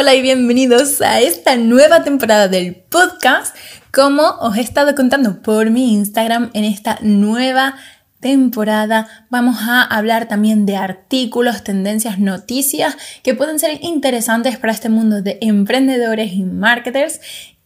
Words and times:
Hola 0.00 0.14
y 0.14 0.22
bienvenidos 0.22 1.02
a 1.02 1.20
esta 1.20 1.56
nueva 1.56 2.02
temporada 2.02 2.48
del 2.48 2.74
podcast. 2.74 3.54
Como 3.92 4.22
os 4.40 4.56
he 4.56 4.62
estado 4.62 4.94
contando 4.94 5.42
por 5.42 5.68
mi 5.68 5.92
Instagram 5.92 6.48
en 6.54 6.64
esta 6.64 6.98
nueva 7.02 7.74
temporada 8.18 9.26
vamos 9.28 9.56
a 9.60 9.82
hablar 9.82 10.26
también 10.26 10.64
de 10.64 10.76
artículos, 10.76 11.64
tendencias, 11.64 12.18
noticias 12.18 12.96
que 13.22 13.34
pueden 13.34 13.58
ser 13.58 13.78
interesantes 13.82 14.56
para 14.56 14.72
este 14.72 14.88
mundo 14.88 15.20
de 15.20 15.36
emprendedores 15.42 16.32
y 16.32 16.44
marketers 16.44 17.20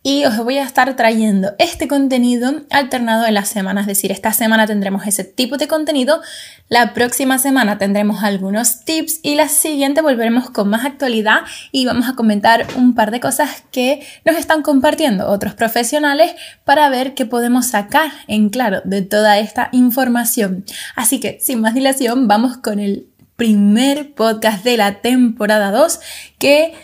y 0.07 0.27
os 0.27 0.37
voy 0.37 0.59
a 0.59 0.65
estar 0.65 0.95
trayendo 0.97 1.55
este 1.59 1.89
contenido 1.89 2.53
alternado 2.71 3.25
en 3.25 3.33
las 3.33 3.49
semanas, 3.49 3.85
es 3.85 3.87
decir, 3.87 4.13
esta 4.13 4.35
semana 4.35 4.67
tendremos 4.67 5.07
ese 5.07 5.25
tipo 5.25 5.57
de 5.57 5.67
contenido, 5.67 6.21
la 6.69 6.93
próxima 6.93 7.39
semana 7.39 7.79
tendremos 7.79 8.23
algunos 8.23 8.85
tips 8.85 9.21
y 9.23 9.35
la 9.35 9.49
siguiente 9.49 10.03
volveremos 10.03 10.51
con 10.51 10.69
más 10.69 10.85
actualidad 10.85 11.41
y 11.73 11.87
vamos 11.87 12.07
a 12.07 12.13
comentar 12.13 12.67
un 12.77 12.95
par 12.95 13.11
de 13.11 13.21
cosas 13.21 13.65
que 13.73 14.07
nos 14.27 14.37
están 14.37 14.61
compartiendo 14.61 15.27
otros 15.27 15.55
profesionales 15.55 16.35
para 16.65 16.91
ver 16.91 17.15
qué 17.15 17.25
podemos 17.25 17.69
sacar 17.69 18.13
en 18.29 18.51
claro 18.51 18.83
de 18.85 19.01
toda 19.01 19.39
esta 19.39 19.71
información. 19.73 20.67
Así 20.97 21.19
que, 21.19 21.39
sin 21.41 21.63
más 21.63 21.73
dilación, 21.73 22.29
vamos 22.29 22.59
con 22.59 22.79
el 22.79 23.07
primer 23.37 24.13
podcast 24.13 24.63
de 24.65 24.77
la 24.77 25.01
temporada 25.01 25.71
2 25.71 25.99
que 26.39 26.75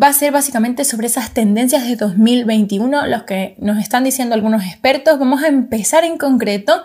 va 0.00 0.08
a 0.08 0.12
ser 0.12 0.32
básicamente 0.32 0.84
sobre 0.84 1.06
esas 1.06 1.32
tendencias 1.32 1.86
de 1.86 1.96
2021, 1.96 3.06
los 3.06 3.22
que 3.24 3.56
nos 3.58 3.78
están 3.78 4.04
diciendo 4.04 4.34
algunos 4.34 4.64
expertos. 4.64 5.18
Vamos 5.18 5.42
a 5.42 5.48
empezar 5.48 6.04
en 6.04 6.18
concreto 6.18 6.82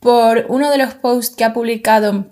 por 0.00 0.46
uno 0.48 0.70
de 0.70 0.78
los 0.78 0.94
posts 0.94 1.36
que 1.36 1.44
ha 1.44 1.52
publicado 1.52 2.26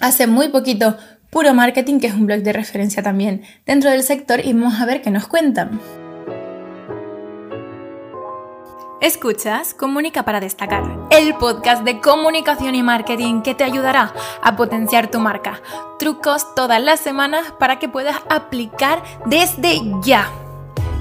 hace 0.00 0.26
muy 0.26 0.48
poquito 0.48 0.96
Puro 1.30 1.54
Marketing, 1.54 1.98
que 1.98 2.08
es 2.08 2.14
un 2.14 2.26
blog 2.26 2.42
de 2.42 2.52
referencia 2.52 3.02
también 3.02 3.42
dentro 3.64 3.90
del 3.90 4.02
sector, 4.02 4.44
y 4.44 4.52
vamos 4.52 4.80
a 4.80 4.84
ver 4.84 5.00
qué 5.00 5.10
nos 5.10 5.26
cuentan. 5.26 5.80
Escuchas 9.02 9.74
Comunica 9.74 10.24
para 10.24 10.38
destacar, 10.38 10.84
el 11.10 11.34
podcast 11.34 11.82
de 11.82 11.98
comunicación 11.98 12.76
y 12.76 12.84
marketing 12.84 13.42
que 13.42 13.52
te 13.52 13.64
ayudará 13.64 14.14
a 14.40 14.54
potenciar 14.54 15.10
tu 15.10 15.18
marca. 15.18 15.60
Trucos 15.98 16.54
todas 16.54 16.80
las 16.80 17.00
semanas 17.00 17.52
para 17.58 17.80
que 17.80 17.88
puedas 17.88 18.14
aplicar 18.30 19.02
desde 19.26 19.80
ya. 20.04 20.30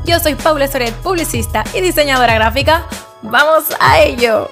Yo 0.04 0.20
soy 0.20 0.34
Paula 0.34 0.68
Soret, 0.68 0.96
publicista 0.96 1.64
y 1.76 1.82
diseñadora 1.82 2.34
gráfica. 2.34 2.88
¡Vamos 3.22 3.66
a 3.80 4.02
ello! 4.02 4.50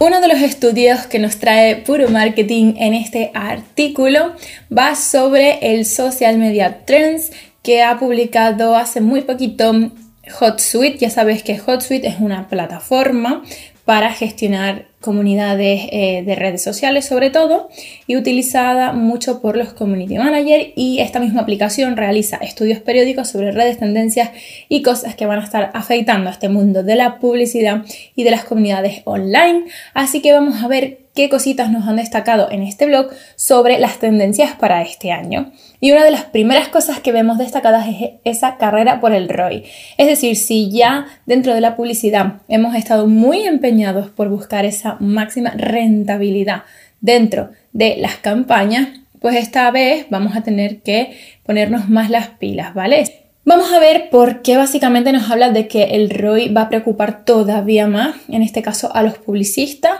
Uno 0.00 0.20
de 0.20 0.26
los 0.26 0.38
estudios 0.38 1.06
que 1.06 1.20
nos 1.20 1.38
trae 1.38 1.76
Puro 1.76 2.08
Marketing 2.08 2.74
en 2.76 2.94
este 2.94 3.30
artículo 3.34 4.32
va 4.76 4.96
sobre 4.96 5.60
el 5.60 5.86
Social 5.86 6.38
Media 6.38 6.84
Trends 6.86 7.30
que 7.62 7.84
ha 7.84 8.00
publicado 8.00 8.74
hace 8.74 9.00
muy 9.00 9.20
poquito 9.20 9.92
HotSuite, 10.28 10.98
ya 10.98 11.10
sabes 11.10 11.42
que 11.42 11.58
HotSuite 11.58 12.06
es 12.06 12.20
una 12.20 12.48
plataforma 12.48 13.42
para 13.84 14.12
gestionar 14.12 14.86
comunidades 15.02 15.82
eh, 15.92 16.22
de 16.24 16.34
redes 16.34 16.62
sociales 16.62 17.04
sobre 17.04 17.28
todo 17.28 17.68
y 18.06 18.16
utilizada 18.16 18.92
mucho 18.92 19.42
por 19.42 19.58
los 19.58 19.74
community 19.74 20.16
managers 20.16 20.68
y 20.76 21.00
esta 21.00 21.20
misma 21.20 21.42
aplicación 21.42 21.96
realiza 21.98 22.36
estudios 22.36 22.80
periódicos 22.80 23.28
sobre 23.28 23.52
redes, 23.52 23.78
tendencias 23.78 24.30
y 24.70 24.80
cosas 24.80 25.14
que 25.14 25.26
van 25.26 25.40
a 25.40 25.44
estar 25.44 25.70
afectando 25.74 26.30
a 26.30 26.32
este 26.32 26.48
mundo 26.48 26.82
de 26.82 26.96
la 26.96 27.18
publicidad 27.18 27.84
y 28.16 28.24
de 28.24 28.30
las 28.30 28.44
comunidades 28.44 29.02
online. 29.04 29.64
Así 29.92 30.22
que 30.22 30.32
vamos 30.32 30.62
a 30.62 30.68
ver 30.68 31.02
qué 31.14 31.28
cositas 31.28 31.70
nos 31.70 31.86
han 31.86 31.96
destacado 31.96 32.50
en 32.50 32.62
este 32.62 32.86
blog 32.86 33.10
sobre 33.36 33.78
las 33.78 33.98
tendencias 33.98 34.54
para 34.56 34.82
este 34.82 35.12
año. 35.12 35.52
Y 35.80 35.92
una 35.92 36.04
de 36.04 36.10
las 36.10 36.24
primeras 36.24 36.68
cosas 36.68 37.00
que 37.00 37.12
vemos 37.12 37.38
destacadas 37.38 37.86
es 37.88 38.12
esa 38.24 38.56
carrera 38.56 39.00
por 39.00 39.12
el 39.12 39.28
ROI. 39.28 39.64
Es 39.98 40.06
decir, 40.06 40.36
si 40.36 40.70
ya 40.70 41.06
dentro 41.26 41.54
de 41.54 41.60
la 41.60 41.76
publicidad 41.76 42.42
hemos 42.48 42.74
estado 42.74 43.08
muy 43.08 43.42
empeñados 43.42 44.08
por 44.08 44.28
buscar 44.28 44.64
esa 44.64 44.91
máxima 45.00 45.50
rentabilidad. 45.50 46.62
Dentro 47.00 47.50
de 47.72 47.96
las 47.98 48.16
campañas, 48.16 48.88
pues 49.20 49.36
esta 49.36 49.70
vez 49.70 50.06
vamos 50.10 50.36
a 50.36 50.42
tener 50.42 50.82
que 50.82 51.16
ponernos 51.44 51.88
más 51.88 52.10
las 52.10 52.28
pilas, 52.28 52.74
¿vale? 52.74 53.04
Vamos 53.44 53.72
a 53.72 53.80
ver 53.80 54.08
por 54.10 54.42
qué 54.42 54.56
básicamente 54.56 55.12
nos 55.12 55.28
habla 55.28 55.50
de 55.50 55.66
que 55.66 55.82
el 55.96 56.10
ROI 56.10 56.50
va 56.50 56.62
a 56.62 56.68
preocupar 56.68 57.24
todavía 57.24 57.88
más, 57.88 58.14
en 58.28 58.42
este 58.42 58.62
caso 58.62 58.94
a 58.94 59.02
los 59.02 59.18
publicistas, 59.18 59.94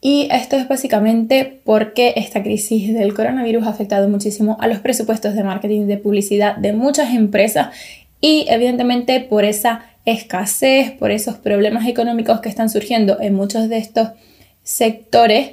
y 0.00 0.28
esto 0.30 0.56
es 0.56 0.68
básicamente 0.68 1.60
porque 1.64 2.12
esta 2.16 2.42
crisis 2.42 2.92
del 2.92 3.14
coronavirus 3.14 3.66
ha 3.66 3.70
afectado 3.70 4.06
muchísimo 4.08 4.58
a 4.60 4.66
los 4.68 4.80
presupuestos 4.80 5.34
de 5.34 5.42
marketing 5.42 5.86
de 5.86 5.96
publicidad 5.96 6.56
de 6.56 6.74
muchas 6.74 7.14
empresas. 7.14 7.68
Y 8.20 8.44
evidentemente 8.48 9.18
por 9.20 9.44
esa 9.44 9.86
escasez, 10.04 10.90
por 10.92 11.10
esos 11.10 11.36
problemas 11.36 11.88
económicos 11.88 12.40
que 12.42 12.50
están 12.50 12.68
surgiendo 12.68 13.18
en 13.18 13.34
muchos 13.34 13.70
de 13.70 13.78
estos 13.78 14.10
sectores, 14.64 15.52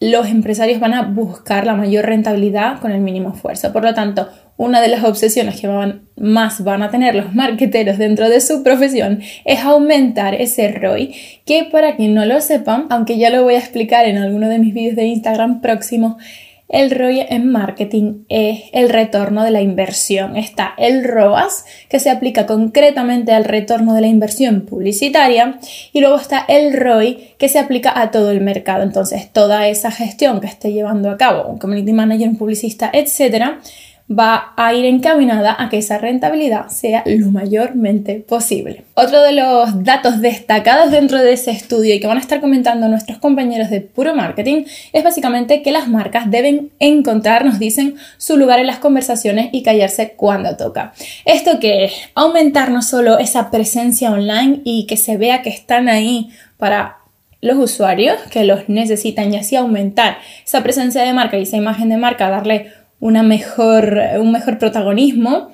los 0.00 0.28
empresarios 0.28 0.78
van 0.78 0.94
a 0.94 1.02
buscar 1.02 1.66
la 1.66 1.74
mayor 1.74 2.06
rentabilidad 2.06 2.78
con 2.78 2.92
el 2.92 3.00
mínimo 3.00 3.32
esfuerzo. 3.34 3.72
Por 3.72 3.82
lo 3.82 3.94
tanto, 3.94 4.28
una 4.56 4.80
de 4.80 4.88
las 4.88 5.02
obsesiones 5.02 5.60
que 5.60 5.68
más 6.16 6.62
van 6.62 6.82
a 6.82 6.90
tener 6.90 7.14
los 7.14 7.34
marqueteros 7.34 7.98
dentro 7.98 8.28
de 8.28 8.40
su 8.40 8.62
profesión 8.62 9.20
es 9.44 9.60
aumentar 9.60 10.34
ese 10.34 10.70
ROI, 10.70 11.14
que 11.44 11.64
para 11.64 11.96
quien 11.96 12.14
no 12.14 12.24
lo 12.26 12.40
sepan, 12.40 12.86
aunque 12.90 13.18
ya 13.18 13.30
lo 13.30 13.42
voy 13.42 13.54
a 13.54 13.58
explicar 13.58 14.06
en 14.06 14.18
alguno 14.18 14.48
de 14.48 14.58
mis 14.58 14.74
vídeos 14.74 14.96
de 14.96 15.06
Instagram 15.06 15.60
próximos, 15.60 16.22
el 16.68 16.90
ROI 16.90 17.26
en 17.30 17.50
marketing 17.50 18.24
es 18.28 18.64
el 18.72 18.90
retorno 18.90 19.42
de 19.42 19.50
la 19.50 19.62
inversión. 19.62 20.36
Está 20.36 20.74
el 20.76 21.02
ROAS, 21.04 21.64
que 21.88 21.98
se 21.98 22.10
aplica 22.10 22.46
concretamente 22.46 23.32
al 23.32 23.44
retorno 23.44 23.94
de 23.94 24.02
la 24.02 24.06
inversión 24.06 24.62
publicitaria, 24.62 25.58
y 25.92 26.00
luego 26.00 26.16
está 26.16 26.44
el 26.46 26.74
ROI, 26.74 27.34
que 27.38 27.48
se 27.48 27.58
aplica 27.58 27.98
a 27.98 28.10
todo 28.10 28.30
el 28.30 28.42
mercado. 28.42 28.82
Entonces, 28.82 29.32
toda 29.32 29.66
esa 29.68 29.90
gestión 29.90 30.40
que 30.40 30.46
esté 30.46 30.72
llevando 30.72 31.10
a 31.10 31.16
cabo 31.16 31.48
un 31.48 31.58
community 31.58 31.92
manager, 31.92 32.28
un 32.28 32.36
publicista, 32.36 32.90
etcétera, 32.92 33.60
va 34.10 34.54
a 34.56 34.72
ir 34.72 34.86
encaminada 34.86 35.54
a 35.58 35.68
que 35.68 35.78
esa 35.78 35.98
rentabilidad 35.98 36.68
sea 36.68 37.02
lo 37.06 37.30
mayormente 37.30 38.24
posible. 38.26 38.84
Otro 38.94 39.22
de 39.22 39.32
los 39.32 39.84
datos 39.84 40.20
destacados 40.20 40.90
dentro 40.90 41.18
de 41.18 41.32
ese 41.32 41.50
estudio 41.50 41.94
y 41.94 42.00
que 42.00 42.06
van 42.06 42.16
a 42.16 42.20
estar 42.20 42.40
comentando 42.40 42.88
nuestros 42.88 43.18
compañeros 43.18 43.68
de 43.68 43.82
Puro 43.82 44.14
Marketing 44.14 44.64
es 44.92 45.04
básicamente 45.04 45.62
que 45.62 45.72
las 45.72 45.88
marcas 45.88 46.30
deben 46.30 46.70
encontrar, 46.78 47.44
nos 47.44 47.58
dicen, 47.58 47.96
su 48.16 48.36
lugar 48.36 48.60
en 48.60 48.66
las 48.66 48.78
conversaciones 48.78 49.50
y 49.52 49.62
callarse 49.62 50.14
cuando 50.16 50.56
toca. 50.56 50.94
Esto 51.24 51.60
que 51.60 51.84
es 51.84 51.92
aumentar 52.14 52.70
no 52.70 52.82
solo 52.82 53.18
esa 53.18 53.50
presencia 53.50 54.10
online 54.10 54.62
y 54.64 54.86
que 54.86 54.96
se 54.96 55.18
vea 55.18 55.42
que 55.42 55.50
están 55.50 55.88
ahí 55.88 56.30
para 56.56 56.98
los 57.40 57.56
usuarios 57.56 58.16
que 58.30 58.44
los 58.44 58.68
necesitan 58.68 59.32
y 59.32 59.36
así 59.36 59.54
aumentar 59.54 60.18
esa 60.44 60.62
presencia 60.62 61.02
de 61.02 61.12
marca 61.12 61.38
y 61.38 61.42
esa 61.42 61.56
imagen 61.56 61.88
de 61.88 61.96
marca, 61.96 62.30
darle 62.30 62.72
una 63.00 63.22
mejor, 63.22 64.00
un 64.18 64.32
mejor 64.32 64.58
protagonismo, 64.58 65.50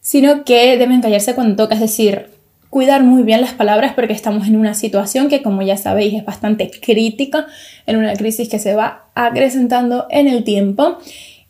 sino 0.00 0.44
que 0.44 0.76
deben 0.76 1.00
callarse 1.00 1.34
cuando 1.34 1.56
toca, 1.56 1.74
es 1.74 1.80
decir, 1.80 2.30
cuidar 2.70 3.02
muy 3.02 3.22
bien 3.22 3.40
las 3.40 3.54
palabras 3.54 3.94
porque 3.94 4.12
estamos 4.12 4.46
en 4.46 4.56
una 4.56 4.74
situación 4.74 5.28
que, 5.28 5.42
como 5.42 5.62
ya 5.62 5.76
sabéis, 5.76 6.14
es 6.14 6.24
bastante 6.24 6.70
crítica, 6.70 7.46
en 7.86 7.96
una 7.96 8.14
crisis 8.14 8.48
que 8.48 8.58
se 8.58 8.74
va 8.74 9.06
acrecentando 9.14 10.06
en 10.10 10.28
el 10.28 10.44
tiempo. 10.44 10.98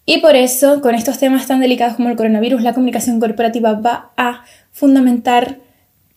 Y 0.04 0.18
por 0.18 0.36
eso, 0.36 0.80
con 0.80 0.94
estos 0.94 1.18
temas 1.18 1.46
tan 1.48 1.60
delicados 1.60 1.96
como 1.96 2.08
el 2.08 2.16
coronavirus, 2.16 2.62
la 2.62 2.74
comunicación 2.74 3.18
corporativa 3.18 3.72
va 3.72 4.12
a 4.16 4.44
fundamentar 4.70 5.58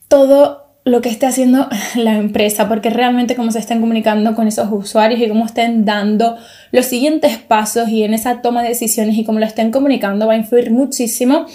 todo 0.08 0.69
lo 0.86 1.02
que 1.02 1.10
esté 1.10 1.26
haciendo 1.26 1.68
la 1.96 2.18
empresa, 2.18 2.68
porque 2.68 2.90
realmente 2.90 3.36
cómo 3.36 3.52
se 3.52 3.60
estén 3.60 3.82
comunicando 3.82 4.36
con 4.36 4.48
esos 4.48 4.70
usuarios 4.72 5.20
y 5.22 5.28
cómo 5.28 5.46
estén 5.46 5.86
dando 5.86 6.38
los 6.72 6.86
siguientes 6.86 7.38
pasos 7.38 7.90
y 7.90 8.04
en 8.04 8.14
esa 8.14 8.42
toma 8.42 8.62
de 8.62 8.70
decisiones 8.70 9.18
y 9.18 9.24
cómo 9.24 9.40
lo 9.40 9.46
estén 9.46 9.72
comunicando 9.72 10.28
va 10.28 10.34
a 10.34 10.38
influir 10.38 10.72
muchísimo 10.72 11.46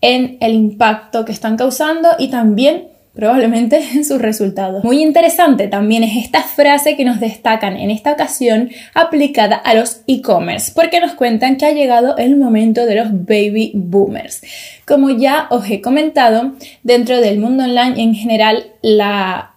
en 0.00 0.36
el 0.40 0.54
impacto 0.54 1.24
que 1.24 1.32
están 1.32 1.56
causando 1.56 2.08
y 2.18 2.28
también 2.28 2.91
probablemente 3.14 3.80
en 3.92 4.04
sus 4.06 4.20
resultados. 4.20 4.84
Muy 4.84 5.02
interesante 5.02 5.68
también 5.68 6.04
es 6.04 6.16
esta 6.16 6.42
frase 6.42 6.96
que 6.96 7.04
nos 7.04 7.20
destacan 7.20 7.76
en 7.76 7.90
esta 7.90 8.12
ocasión 8.12 8.70
aplicada 8.94 9.56
a 9.56 9.74
los 9.74 10.02
e-commerce, 10.06 10.72
porque 10.74 11.00
nos 11.00 11.12
cuentan 11.12 11.56
que 11.56 11.66
ha 11.66 11.72
llegado 11.72 12.16
el 12.16 12.36
momento 12.36 12.86
de 12.86 12.96
los 12.96 13.12
baby 13.12 13.72
boomers. 13.74 14.42
Como 14.86 15.10
ya 15.10 15.46
os 15.50 15.68
he 15.70 15.80
comentado, 15.80 16.52
dentro 16.82 17.20
del 17.20 17.38
mundo 17.38 17.64
online 17.64 18.02
en 18.02 18.14
general 18.14 18.64
la 18.82 19.52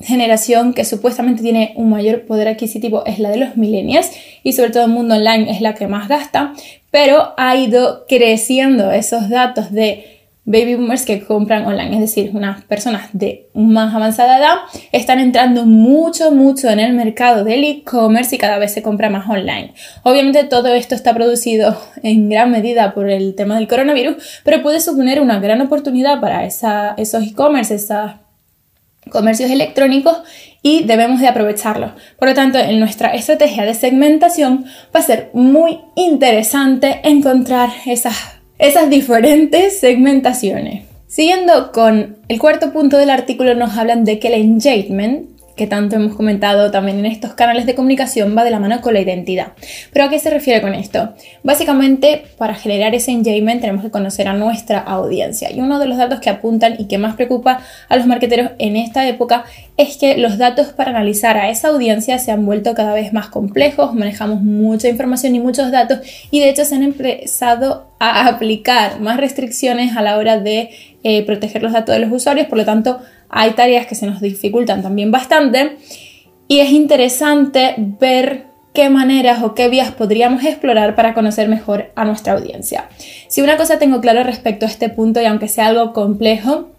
generación 0.00 0.72
que 0.72 0.84
supuestamente 0.84 1.42
tiene 1.42 1.74
un 1.76 1.90
mayor 1.90 2.24
poder 2.24 2.48
adquisitivo 2.48 3.04
es 3.04 3.18
la 3.18 3.30
de 3.30 3.36
los 3.36 3.56
millennials 3.56 4.10
y 4.42 4.54
sobre 4.54 4.70
todo 4.70 4.86
el 4.86 4.90
mundo 4.90 5.14
online 5.14 5.50
es 5.50 5.60
la 5.60 5.74
que 5.74 5.86
más 5.86 6.08
gasta, 6.08 6.54
pero 6.90 7.34
ha 7.36 7.56
ido 7.56 8.06
creciendo 8.08 8.90
esos 8.92 9.28
datos 9.28 9.70
de 9.72 10.19
baby 10.44 10.74
boomers 10.74 11.04
que 11.04 11.24
compran 11.24 11.66
online, 11.66 11.94
es 11.94 12.00
decir, 12.00 12.30
unas 12.34 12.64
personas 12.64 13.10
de 13.12 13.48
más 13.54 13.94
avanzada 13.94 14.38
edad, 14.38 14.56
están 14.90 15.18
entrando 15.18 15.66
mucho, 15.66 16.30
mucho 16.30 16.68
en 16.70 16.80
el 16.80 16.92
mercado 16.94 17.44
del 17.44 17.62
e-commerce 17.62 18.34
y 18.34 18.38
cada 18.38 18.58
vez 18.58 18.72
se 18.72 18.82
compra 18.82 19.10
más 19.10 19.28
online. 19.28 19.74
Obviamente 20.02 20.44
todo 20.44 20.68
esto 20.68 20.94
está 20.94 21.14
producido 21.14 21.76
en 22.02 22.28
gran 22.30 22.50
medida 22.50 22.94
por 22.94 23.08
el 23.10 23.34
tema 23.34 23.56
del 23.56 23.68
coronavirus, 23.68 24.40
pero 24.44 24.62
puede 24.62 24.80
suponer 24.80 25.20
una 25.20 25.40
gran 25.40 25.60
oportunidad 25.60 26.20
para 26.20 26.44
esos 26.44 27.22
e-commerce, 27.22 27.74
esos 27.74 28.12
comercios 29.10 29.50
electrónicos 29.50 30.22
y 30.62 30.84
debemos 30.84 31.20
de 31.20 31.28
aprovecharlo. 31.28 31.92
Por 32.18 32.28
lo 32.28 32.34
tanto, 32.34 32.58
en 32.58 32.78
nuestra 32.78 33.14
estrategia 33.14 33.64
de 33.64 33.74
segmentación 33.74 34.64
va 34.94 35.00
a 35.00 35.04
ser 35.04 35.30
muy 35.32 35.80
interesante 35.96 37.00
encontrar 37.04 37.70
esas 37.86 38.39
esas 38.60 38.90
diferentes 38.90 39.80
segmentaciones. 39.80 40.84
Siguiendo 41.08 41.72
con 41.72 42.18
el 42.28 42.38
cuarto 42.38 42.72
punto 42.72 42.98
del 42.98 43.10
artículo 43.10 43.54
nos 43.54 43.76
hablan 43.76 44.04
de 44.04 44.18
que 44.20 44.28
el 44.28 44.34
engagement 44.34 45.29
que 45.60 45.66
tanto 45.66 45.96
hemos 45.96 46.16
comentado 46.16 46.70
también 46.70 47.00
en 47.00 47.04
estos 47.04 47.34
canales 47.34 47.66
de 47.66 47.74
comunicación, 47.74 48.34
va 48.34 48.44
de 48.44 48.50
la 48.50 48.58
mano 48.58 48.80
con 48.80 48.94
la 48.94 49.00
identidad. 49.00 49.48
¿Pero 49.92 50.06
a 50.06 50.08
qué 50.08 50.18
se 50.18 50.30
refiere 50.30 50.62
con 50.62 50.72
esto? 50.72 51.12
Básicamente, 51.42 52.22
para 52.38 52.54
generar 52.54 52.94
ese 52.94 53.10
engagement 53.10 53.60
tenemos 53.60 53.84
que 53.84 53.90
conocer 53.90 54.26
a 54.26 54.32
nuestra 54.32 54.78
audiencia. 54.78 55.52
Y 55.52 55.60
uno 55.60 55.78
de 55.78 55.86
los 55.86 55.98
datos 55.98 56.20
que 56.20 56.30
apuntan 56.30 56.76
y 56.78 56.86
que 56.86 56.96
más 56.96 57.14
preocupa 57.14 57.60
a 57.90 57.96
los 57.98 58.06
marqueteros 58.06 58.52
en 58.58 58.76
esta 58.76 59.06
época 59.06 59.44
es 59.76 59.98
que 59.98 60.16
los 60.16 60.38
datos 60.38 60.68
para 60.68 60.92
analizar 60.92 61.36
a 61.36 61.50
esa 61.50 61.68
audiencia 61.68 62.18
se 62.18 62.32
han 62.32 62.46
vuelto 62.46 62.74
cada 62.74 62.94
vez 62.94 63.12
más 63.12 63.28
complejos, 63.28 63.92
manejamos 63.92 64.40
mucha 64.40 64.88
información 64.88 65.34
y 65.34 65.40
muchos 65.40 65.70
datos 65.70 65.98
y 66.30 66.40
de 66.40 66.48
hecho 66.48 66.64
se 66.64 66.74
han 66.74 66.84
empezado 66.84 67.90
a 67.98 68.28
aplicar 68.28 68.98
más 69.00 69.18
restricciones 69.18 69.94
a 69.94 70.00
la 70.00 70.16
hora 70.16 70.40
de 70.40 70.70
eh, 71.02 71.22
proteger 71.26 71.62
los 71.62 71.72
datos 71.72 71.94
de 71.94 71.98
los 71.98 72.10
usuarios, 72.10 72.46
por 72.46 72.56
lo 72.56 72.64
tanto 72.64 73.00
hay 73.30 73.52
tareas 73.52 73.86
que 73.86 73.94
se 73.94 74.06
nos 74.06 74.20
dificultan 74.20 74.82
también 74.82 75.10
bastante 75.10 75.76
y 76.48 76.60
es 76.60 76.70
interesante 76.70 77.74
ver 77.78 78.46
qué 78.74 78.88
maneras 78.88 79.42
o 79.42 79.54
qué 79.54 79.68
vías 79.68 79.92
podríamos 79.92 80.44
explorar 80.44 80.94
para 80.94 81.14
conocer 81.14 81.48
mejor 81.48 81.92
a 81.96 82.04
nuestra 82.04 82.34
audiencia. 82.34 82.88
Si 83.28 83.42
una 83.42 83.56
cosa 83.56 83.78
tengo 83.78 84.00
claro 84.00 84.22
respecto 84.22 84.66
a 84.66 84.68
este 84.68 84.88
punto 84.88 85.20
y 85.20 85.26
aunque 85.26 85.48
sea 85.48 85.68
algo 85.68 85.92
complejo, 85.92 86.70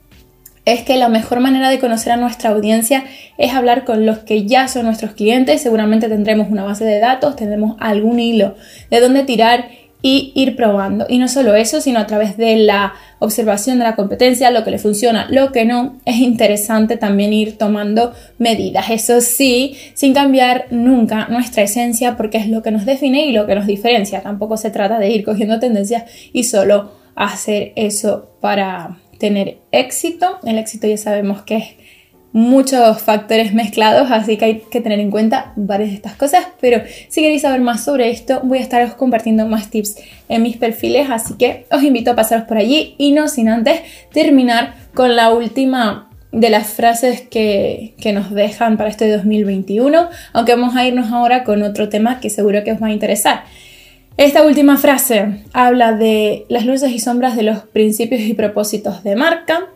es 0.66 0.84
que 0.84 0.98
la 0.98 1.10
mejor 1.10 1.40
manera 1.40 1.70
de 1.70 1.80
conocer 1.80 2.14
a 2.14 2.18
nuestra 2.18 2.52
audiencia 2.52 3.04
es 3.38 3.54
hablar 3.54 3.84
con 3.84 4.06
los 4.06 4.20
que 4.20 4.46
ya 4.46 4.68
son 4.68 4.86
nuestros 4.86 5.12
clientes. 5.12 5.62
Seguramente 5.62 6.08
tendremos 6.08 6.50
una 6.50 6.64
base 6.64 6.86
de 6.86 7.00
datos, 7.00 7.36
tendremos 7.36 7.76
algún 7.80 8.20
hilo 8.20 8.56
de 8.90 9.00
dónde 9.00 9.24
tirar 9.24 9.70
y 10.02 10.32
ir 10.36 10.56
probando. 10.56 11.06
Y 11.08 11.18
no 11.18 11.28
solo 11.28 11.56
eso, 11.56 11.82
sino 11.82 12.00
a 12.00 12.08
través 12.08 12.38
de 12.38 12.58
la 12.58 12.94
observación 13.20 13.78
de 13.78 13.86
la 13.86 13.96
competencia, 13.96 14.50
lo 14.50 14.64
que 14.64 14.72
le 14.72 14.80
funciona, 14.80 15.28
lo 15.30 15.52
que 15.52 15.66
no, 15.66 15.98
es 16.06 16.18
interesante 16.18 16.98
también 16.98 17.34
ir 17.34 17.58
tomando 17.58 18.14
medidas. 18.40 18.90
Eso 18.90 19.22
sí, 19.22 19.78
sin 19.94 20.14
cambiar 20.14 20.66
nunca 20.72 21.28
nuestra 21.30 21.64
esencia 21.64 22.18
porque 22.18 22.40
es 22.40 22.48
lo 22.48 22.64
que 22.64 22.72
nos 22.72 22.86
define 22.86 23.26
y 23.26 23.32
lo 23.32 23.46
que 23.46 23.56
nos 23.56 23.68
diferencia. 23.68 24.22
Tampoco 24.22 24.58
se 24.58 24.72
trata 24.72 24.98
de 24.98 25.10
ir 25.12 25.24
cogiendo 25.24 25.60
tendencias 25.60 26.04
y 26.34 26.46
solo 26.46 26.92
hacer 27.16 27.74
eso 27.76 28.32
para 28.42 28.98
tener 29.20 29.60
éxito. 29.72 30.40
El 30.44 30.58
éxito 30.58 30.88
ya 30.88 30.98
sabemos 30.98 31.44
que 31.44 31.58
es 31.58 31.66
muchos 32.34 33.02
factores 33.02 33.54
mezclados, 33.54 34.10
así 34.12 34.38
que 34.38 34.46
hay 34.46 34.64
que 34.72 34.82
tener 34.82 35.00
en 35.00 35.12
cuenta 35.12 35.54
varias 35.56 35.90
de 35.90 35.96
estas 35.96 36.16
cosas. 36.16 36.46
Pero 36.60 36.82
si 37.10 37.22
queréis 37.22 37.42
saber 37.42 37.62
más 37.62 37.84
sobre 37.84 38.10
esto, 38.10 38.42
voy 38.44 38.60
a 38.60 38.62
estaros 38.62 38.94
compartiendo 38.94 39.46
más 39.48 39.70
tips 39.70 39.98
en 40.30 40.44
mis 40.44 40.58
perfiles, 40.58 41.10
así 41.10 41.36
que 41.36 41.66
os 41.72 41.84
invito 41.84 42.12
a 42.12 42.16
pasaros 42.16 42.46
por 42.46 42.58
allí 42.58 42.96
y 42.98 43.12
no 43.12 43.28
sin 43.28 43.50
antes 43.50 43.82
terminar 44.14 44.76
con 44.94 45.16
la 45.16 45.32
última 45.32 46.10
de 46.32 46.50
las 46.50 46.68
frases 46.68 47.22
que, 47.22 47.94
que 48.00 48.14
nos 48.14 48.32
dejan 48.32 48.78
para 48.78 48.90
este 48.90 49.12
2021, 49.12 50.10
aunque 50.32 50.56
vamos 50.56 50.76
a 50.78 50.86
irnos 50.86 51.12
ahora 51.12 51.44
con 51.44 51.62
otro 51.62 51.90
tema 51.90 52.22
que 52.22 52.30
seguro 52.30 52.64
que 52.64 52.72
os 52.72 52.82
va 52.82 52.88
a 52.88 52.92
interesar. 52.92 53.44
Esta 54.18 54.44
última 54.44 54.78
frase 54.78 55.44
habla 55.54 55.94
de 55.94 56.46
las 56.50 56.66
luces 56.66 56.92
y 56.92 57.00
sombras 57.00 57.36
de 57.36 57.44
los 57.44 57.60
principios 57.60 58.22
y 58.22 58.34
propósitos 58.34 59.04
de 59.04 59.16
marca 59.16 59.70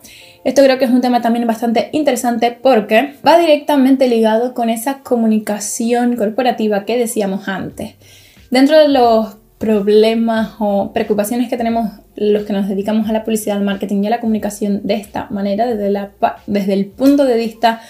esto 0.46 0.62
creo 0.62 0.78
que 0.78 0.84
es 0.84 0.92
un 0.92 1.00
tema 1.00 1.20
también 1.20 1.44
bastante 1.44 1.88
interesante 1.90 2.52
porque 2.52 3.14
va 3.26 3.36
directamente 3.36 4.06
ligado 4.06 4.54
con 4.54 4.70
esa 4.70 5.00
comunicación 5.00 6.14
corporativa 6.14 6.84
que 6.84 6.96
decíamos 6.96 7.48
antes. 7.48 7.96
Dentro 8.52 8.78
de 8.78 8.86
los 8.86 9.38
problemas 9.58 10.52
o 10.60 10.92
preocupaciones 10.92 11.48
que 11.48 11.56
tenemos 11.56 11.90
los 12.14 12.44
que 12.44 12.52
nos 12.52 12.68
dedicamos 12.68 13.08
a 13.08 13.12
la 13.12 13.24
publicidad, 13.24 13.56
al 13.56 13.64
marketing 13.64 14.04
y 14.04 14.06
a 14.06 14.10
la 14.10 14.20
comunicación 14.20 14.82
de 14.84 14.94
esta 14.94 15.26
manera, 15.30 15.66
desde, 15.66 16.72
el 16.72 16.86
punto 16.86 17.24
de 17.24 17.36
vista 17.36 17.80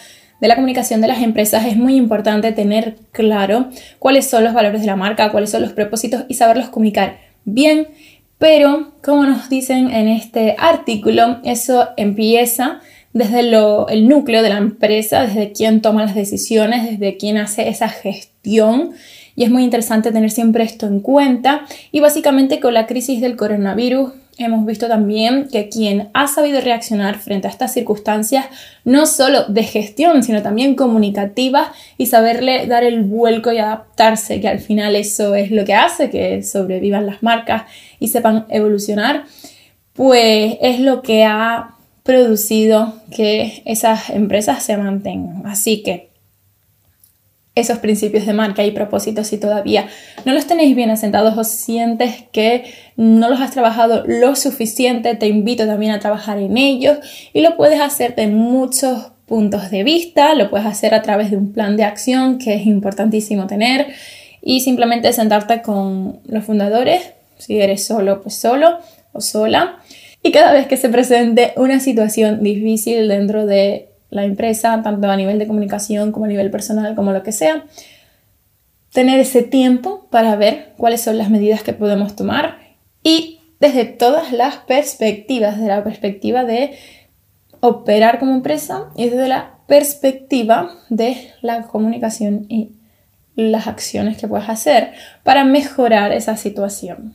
de 0.40 0.48
la 0.48 0.54
comunicación 0.54 1.00
de 1.00 1.08
las 1.08 1.22
empresas, 1.22 1.66
es 1.66 1.76
muy 1.76 1.96
importante 1.96 2.52
tener 2.52 2.96
claro 3.12 3.68
cuáles 3.98 4.26
son 4.28 4.44
los 4.44 4.54
valores 4.54 4.80
de 4.80 4.86
la 4.86 4.96
marca, 4.96 5.30
cuáles 5.30 5.50
son 5.50 5.62
los 5.62 5.72
propósitos 5.72 6.24
y 6.28 6.34
saberlos 6.34 6.68
comunicar 6.68 7.18
bien 7.44 7.88
pero, 8.38 8.92
como 9.02 9.24
nos 9.24 9.48
dicen 9.48 9.90
en 9.90 10.08
este 10.08 10.56
artículo, 10.58 11.38
eso 11.42 11.88
empieza 11.96 12.80
desde 13.14 13.40
el 13.40 14.08
núcleo 14.08 14.42
de 14.42 14.50
la 14.50 14.58
empresa, 14.58 15.22
desde 15.22 15.52
quien 15.52 15.80
toma 15.80 16.04
las 16.04 16.14
decisiones, 16.14 16.84
desde 16.84 17.16
quien 17.16 17.38
hace 17.38 17.68
esa 17.68 17.88
gestión. 17.88 18.92
Y 19.36 19.44
es 19.44 19.50
muy 19.50 19.64
interesante 19.64 20.12
tener 20.12 20.30
siempre 20.30 20.64
esto 20.64 20.86
en 20.86 21.00
cuenta. 21.00 21.62
Y 21.92 22.00
básicamente 22.00 22.60
con 22.60 22.74
la 22.74 22.86
crisis 22.86 23.22
del 23.22 23.36
coronavirus 23.36 24.12
hemos 24.38 24.66
visto 24.66 24.88
también 24.88 25.48
que 25.50 25.68
quien 25.68 26.08
ha 26.12 26.26
sabido 26.26 26.60
reaccionar 26.60 27.18
frente 27.18 27.46
a 27.46 27.50
estas 27.50 27.72
circunstancias, 27.72 28.46
no 28.84 29.06
solo 29.06 29.44
de 29.44 29.62
gestión, 29.62 30.22
sino 30.22 30.42
también 30.42 30.74
comunicativa 30.74 31.72
y 31.96 32.06
saberle 32.06 32.66
dar 32.66 32.84
el 32.84 33.02
vuelco 33.02 33.52
y 33.52 33.58
adaptarse, 33.58 34.40
que 34.40 34.48
al 34.48 34.60
final 34.60 34.94
eso 34.96 35.34
es 35.34 35.50
lo 35.50 35.64
que 35.64 35.74
hace 35.74 36.10
que 36.10 36.42
sobrevivan 36.42 37.06
las 37.06 37.22
marcas 37.22 37.64
y 37.98 38.08
sepan 38.08 38.46
evolucionar, 38.48 39.24
pues 39.94 40.56
es 40.60 40.80
lo 40.80 41.02
que 41.02 41.24
ha 41.24 41.70
producido 42.02 42.94
que 43.14 43.62
esas 43.64 44.10
empresas 44.10 44.62
se 44.62 44.76
mantengan. 44.76 45.46
Así 45.46 45.82
que 45.82 46.10
esos 47.56 47.78
principios 47.78 48.26
de 48.26 48.34
marca 48.34 48.64
y 48.64 48.70
propósitos 48.70 49.28
si 49.28 49.38
todavía 49.38 49.88
no 50.26 50.34
los 50.34 50.46
tenéis 50.46 50.76
bien 50.76 50.90
asentados 50.90 51.36
o 51.38 51.42
sientes 51.42 52.24
que 52.30 52.64
no 52.96 53.30
los 53.30 53.40
has 53.40 53.50
trabajado 53.50 54.04
lo 54.06 54.36
suficiente, 54.36 55.14
te 55.16 55.26
invito 55.26 55.66
también 55.66 55.92
a 55.92 55.98
trabajar 55.98 56.38
en 56.38 56.58
ellos 56.58 56.98
y 57.32 57.40
lo 57.40 57.56
puedes 57.56 57.80
hacer 57.80 58.14
de 58.14 58.26
muchos 58.28 59.10
puntos 59.24 59.70
de 59.70 59.84
vista, 59.84 60.34
lo 60.34 60.50
puedes 60.50 60.66
hacer 60.66 60.94
a 60.94 61.02
través 61.02 61.30
de 61.30 61.38
un 61.38 61.52
plan 61.52 61.78
de 61.78 61.84
acción 61.84 62.38
que 62.38 62.54
es 62.54 62.66
importantísimo 62.66 63.46
tener 63.46 63.86
y 64.42 64.60
simplemente 64.60 65.12
sentarte 65.14 65.62
con 65.62 66.20
los 66.26 66.44
fundadores, 66.44 67.14
si 67.38 67.58
eres 67.58 67.84
solo, 67.84 68.20
pues 68.20 68.36
solo 68.36 68.78
o 69.12 69.22
sola. 69.22 69.78
Y 70.22 70.30
cada 70.30 70.52
vez 70.52 70.66
que 70.66 70.76
se 70.76 70.90
presente 70.90 71.54
una 71.56 71.80
situación 71.80 72.42
difícil 72.42 73.08
dentro 73.08 73.46
de 73.46 73.88
la 74.10 74.24
empresa, 74.24 74.80
tanto 74.82 75.10
a 75.10 75.16
nivel 75.16 75.38
de 75.38 75.46
comunicación 75.46 76.12
como 76.12 76.26
a 76.26 76.28
nivel 76.28 76.50
personal, 76.50 76.94
como 76.94 77.12
lo 77.12 77.22
que 77.22 77.32
sea, 77.32 77.64
tener 78.92 79.20
ese 79.20 79.42
tiempo 79.42 80.06
para 80.10 80.36
ver 80.36 80.72
cuáles 80.76 81.02
son 81.02 81.18
las 81.18 81.30
medidas 81.30 81.62
que 81.62 81.72
podemos 81.72 82.16
tomar 82.16 82.58
y 83.02 83.40
desde 83.60 83.84
todas 83.84 84.32
las 84.32 84.56
perspectivas, 84.56 85.56
desde 85.56 85.68
la 85.68 85.84
perspectiva 85.84 86.44
de 86.44 86.78
operar 87.60 88.18
como 88.18 88.34
empresa 88.34 88.90
y 88.96 89.08
desde 89.08 89.28
la 89.28 89.58
perspectiva 89.66 90.70
de 90.88 91.30
la 91.42 91.62
comunicación 91.62 92.46
y 92.48 92.72
las 93.34 93.66
acciones 93.66 94.16
que 94.16 94.28
puedes 94.28 94.48
hacer 94.48 94.92
para 95.22 95.44
mejorar 95.44 96.12
esa 96.12 96.36
situación. 96.36 97.14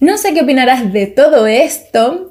No 0.00 0.16
sé 0.16 0.32
qué 0.32 0.42
opinarás 0.42 0.92
de 0.92 1.06
todo 1.06 1.46
esto, 1.46 2.30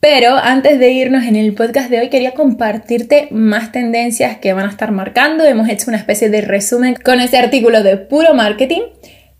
pero 0.00 0.36
antes 0.36 0.78
de 0.78 0.90
irnos 0.90 1.24
en 1.24 1.36
el 1.36 1.54
podcast 1.54 1.90
de 1.90 2.00
hoy 2.00 2.08
quería 2.08 2.34
compartirte 2.34 3.28
más 3.30 3.72
tendencias 3.72 4.38
que 4.38 4.52
van 4.52 4.66
a 4.66 4.70
estar 4.70 4.92
marcando. 4.92 5.44
Hemos 5.44 5.68
hecho 5.68 5.86
una 5.88 5.98
especie 5.98 6.30
de 6.30 6.40
resumen 6.40 6.96
con 7.04 7.20
este 7.20 7.36
artículo 7.36 7.82
de 7.82 7.96
puro 7.96 8.34
marketing. 8.34 8.82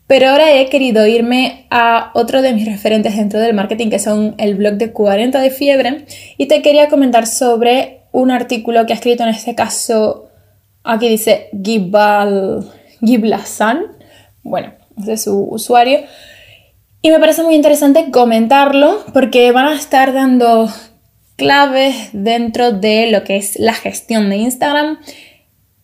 Pero 0.09 0.31
ahora 0.31 0.55
he 0.55 0.71
querido 0.71 1.07
irme 1.07 1.67
a 1.71 2.11
otro 2.15 2.41
de 2.41 2.55
mis 2.55 2.65
referentes 2.65 3.15
dentro 3.15 3.41
del 3.41 3.55
marketing, 3.55 3.91
que 3.91 3.99
son 3.99 4.35
el 4.39 4.55
blog 4.55 4.75
de 4.75 4.91
40 4.91 5.39
de 5.39 5.51
fiebre, 5.51 6.07
y 6.39 6.47
te 6.47 6.63
quería 6.63 6.89
comentar 6.89 7.27
sobre 7.27 8.01
un 8.11 8.31
artículo 8.31 8.87
que 8.87 8.95
ha 8.95 8.97
escrito 8.97 9.23
en 9.25 9.29
este 9.29 9.55
caso, 9.55 10.31
aquí 10.83 11.11
dice 11.11 11.51
Gibal, 11.63 12.67
Giblasan, 13.01 13.83
bueno, 14.43 14.73
ese 14.99 15.13
es 15.13 15.25
su 15.25 15.45
usuario, 15.45 16.01
y 17.03 17.11
me 17.11 17.19
parece 17.19 17.43
muy 17.43 17.55
interesante 17.55 18.11
comentarlo 18.11 19.05
porque 19.13 19.53
van 19.53 19.67
a 19.67 19.75
estar 19.75 20.13
dando 20.13 20.69
claves 21.37 22.11
dentro 22.13 22.73
de 22.73 23.11
lo 23.11 23.23
que 23.23 23.37
es 23.37 23.59
la 23.59 23.73
gestión 23.73 24.29
de 24.29 24.39
Instagram. 24.39 24.99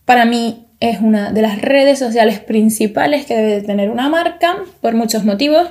Para 0.03 0.25
mí 0.25 0.67
es 0.79 0.99
una 0.99 1.31
de 1.31 1.41
las 1.41 1.61
redes 1.61 1.99
sociales 1.99 2.39
principales 2.39 3.25
que 3.25 3.35
debe 3.35 3.61
tener 3.61 3.89
una 3.89 4.09
marca 4.09 4.57
por 4.81 4.93
muchos 4.93 5.23
motivos. 5.23 5.69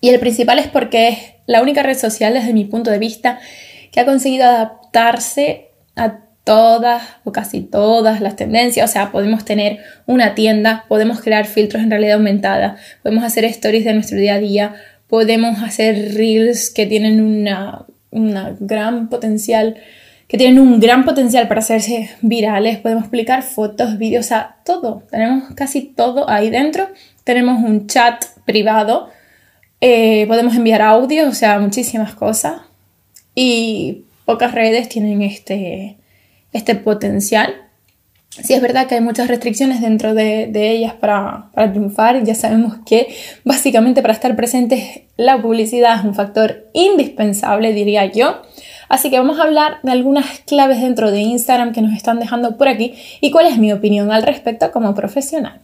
Y 0.00 0.10
el 0.10 0.20
principal 0.20 0.58
es 0.58 0.68
porque 0.68 1.08
es 1.08 1.18
la 1.46 1.60
única 1.60 1.82
red 1.82 1.98
social 1.98 2.34
desde 2.34 2.52
mi 2.52 2.64
punto 2.64 2.90
de 2.90 2.98
vista 2.98 3.40
que 3.90 4.00
ha 4.00 4.04
conseguido 4.04 4.44
adaptarse 4.44 5.70
a 5.96 6.20
todas 6.44 7.02
o 7.24 7.32
casi 7.32 7.62
todas 7.62 8.20
las 8.20 8.36
tendencias. 8.36 8.88
O 8.88 8.92
sea, 8.92 9.10
podemos 9.10 9.44
tener 9.44 9.78
una 10.06 10.34
tienda, 10.34 10.84
podemos 10.88 11.20
crear 11.20 11.46
filtros 11.46 11.82
en 11.82 11.90
realidad 11.90 12.14
aumentada, 12.14 12.76
podemos 13.02 13.24
hacer 13.24 13.44
stories 13.46 13.84
de 13.84 13.94
nuestro 13.94 14.18
día 14.18 14.34
a 14.34 14.38
día, 14.38 14.74
podemos 15.08 15.62
hacer 15.62 16.14
reels 16.14 16.70
que 16.70 16.86
tienen 16.86 17.20
una, 17.20 17.86
una 18.10 18.54
gran 18.60 19.08
potencial 19.08 19.76
que 20.28 20.38
tienen 20.38 20.58
un 20.58 20.80
gran 20.80 21.04
potencial 21.04 21.48
para 21.48 21.60
hacerse 21.60 22.10
virales, 22.22 22.78
podemos 22.78 23.04
publicar 23.04 23.42
fotos, 23.42 23.98
vídeos, 23.98 24.24
o 24.24 24.28
sea, 24.28 24.56
todo, 24.64 25.02
tenemos 25.10 25.54
casi 25.54 25.82
todo 25.82 26.28
ahí 26.30 26.48
dentro, 26.48 26.88
tenemos 27.24 27.62
un 27.62 27.86
chat 27.86 28.24
privado, 28.46 29.10
eh, 29.80 30.26
podemos 30.26 30.56
enviar 30.56 30.80
audios, 30.80 31.28
o 31.28 31.34
sea, 31.34 31.58
muchísimas 31.58 32.14
cosas. 32.14 32.62
Y 33.34 34.04
pocas 34.24 34.52
redes 34.52 34.88
tienen 34.88 35.22
este, 35.22 35.96
este 36.54 36.74
potencial. 36.74 37.54
Sí 38.30 38.54
es 38.54 38.62
verdad 38.62 38.86
que 38.86 38.96
hay 38.96 39.00
muchas 39.00 39.28
restricciones 39.28 39.80
dentro 39.80 40.14
de, 40.14 40.50
ellas 40.54 40.94
para, 40.94 41.50
para, 41.54 41.70
triunfar. 41.70 42.24
Ya 42.24 42.34
sabemos 42.34 42.78
que 42.86 43.14
básicamente 43.44 44.00
para 44.00 44.14
estar 44.14 44.34
presentes 44.34 45.02
la 45.16 45.40
publicidad 45.40 45.98
es 45.98 46.04
un 46.04 46.14
factor 46.14 46.70
indispensable, 46.72 47.72
diría 47.74 48.06
yo. 48.06 48.42
Así 48.88 49.10
que 49.10 49.18
vamos 49.18 49.38
a 49.38 49.44
hablar 49.44 49.78
de 49.82 49.92
algunas 49.92 50.40
claves 50.40 50.80
dentro 50.80 51.10
de 51.10 51.20
Instagram 51.20 51.72
que 51.72 51.82
nos 51.82 51.94
están 51.94 52.18
dejando 52.18 52.56
por 52.56 52.68
aquí 52.68 52.94
y 53.20 53.30
cuál 53.30 53.46
es 53.46 53.58
mi 53.58 53.72
opinión 53.72 54.10
al 54.10 54.22
respecto 54.22 54.72
como 54.72 54.94
profesional. 54.94 55.60